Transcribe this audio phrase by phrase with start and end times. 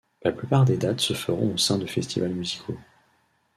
[0.23, 2.75] La plupart des dates se feront au sein de festivals musicaux.